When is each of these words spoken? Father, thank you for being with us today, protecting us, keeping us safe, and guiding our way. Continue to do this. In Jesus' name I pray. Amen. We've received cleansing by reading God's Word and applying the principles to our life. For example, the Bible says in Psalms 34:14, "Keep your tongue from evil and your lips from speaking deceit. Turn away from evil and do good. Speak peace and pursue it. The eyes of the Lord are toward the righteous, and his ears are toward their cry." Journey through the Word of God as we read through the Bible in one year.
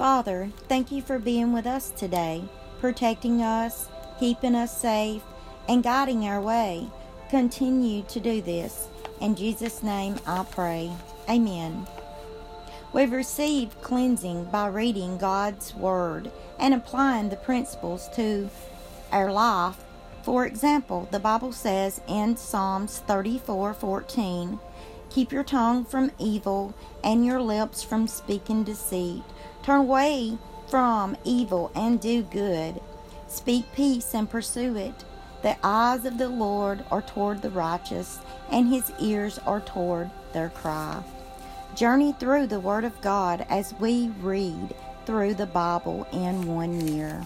Father, 0.00 0.48
thank 0.66 0.90
you 0.90 1.02
for 1.02 1.18
being 1.18 1.52
with 1.52 1.66
us 1.66 1.90
today, 1.90 2.42
protecting 2.80 3.42
us, 3.42 3.86
keeping 4.18 4.54
us 4.54 4.74
safe, 4.74 5.20
and 5.68 5.82
guiding 5.82 6.24
our 6.24 6.40
way. 6.40 6.86
Continue 7.28 8.04
to 8.04 8.18
do 8.18 8.40
this. 8.40 8.88
In 9.20 9.36
Jesus' 9.36 9.82
name 9.82 10.16
I 10.26 10.46
pray. 10.50 10.90
Amen. 11.28 11.86
We've 12.94 13.12
received 13.12 13.82
cleansing 13.82 14.46
by 14.46 14.68
reading 14.68 15.18
God's 15.18 15.74
Word 15.74 16.30
and 16.58 16.72
applying 16.72 17.28
the 17.28 17.36
principles 17.36 18.08
to 18.14 18.48
our 19.12 19.30
life. 19.30 19.84
For 20.22 20.46
example, 20.46 21.08
the 21.10 21.20
Bible 21.20 21.52
says 21.52 22.00
in 22.08 22.38
Psalms 22.38 23.02
34:14, 23.06 24.60
"Keep 25.10 25.32
your 25.32 25.44
tongue 25.44 25.84
from 25.84 26.12
evil 26.18 26.72
and 27.02 27.26
your 27.26 27.42
lips 27.42 27.82
from 27.82 28.06
speaking 28.06 28.62
deceit. 28.62 29.22
Turn 29.62 29.80
away 29.80 30.38
from 30.68 31.16
evil 31.24 31.70
and 31.74 32.00
do 32.00 32.22
good. 32.22 32.80
Speak 33.26 33.72
peace 33.74 34.14
and 34.14 34.30
pursue 34.30 34.76
it. 34.76 35.04
The 35.42 35.56
eyes 35.64 36.04
of 36.04 36.18
the 36.18 36.28
Lord 36.28 36.84
are 36.90 37.02
toward 37.02 37.42
the 37.42 37.50
righteous, 37.50 38.18
and 38.50 38.68
his 38.68 38.92
ears 39.00 39.38
are 39.46 39.60
toward 39.60 40.10
their 40.32 40.50
cry." 40.50 41.02
Journey 41.74 42.12
through 42.12 42.46
the 42.46 42.60
Word 42.60 42.84
of 42.84 43.00
God 43.00 43.46
as 43.48 43.74
we 43.80 44.12
read 44.20 44.74
through 45.06 45.34
the 45.34 45.46
Bible 45.46 46.06
in 46.12 46.54
one 46.54 46.86
year. 46.86 47.24